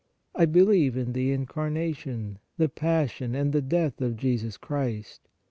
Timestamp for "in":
0.97-1.13